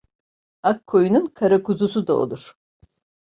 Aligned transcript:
Ak 0.69 0.79
koyunun 0.89 1.25
kara 1.25 1.63
kuzusu 1.63 2.07
da 2.07 2.13
olur. 2.17 2.55